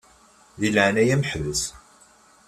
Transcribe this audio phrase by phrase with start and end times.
[0.59, 1.61] Di leɛnaya-m ḥbes.